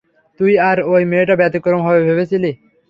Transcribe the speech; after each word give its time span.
তুই 0.39 0.53
আর 0.69 0.77
অই 0.91 1.03
মেয়েটা 1.11 1.35
ব্যতিক্রম 1.41 1.79
হবে 1.81 1.99
ভেবেছিলি? 2.07 2.51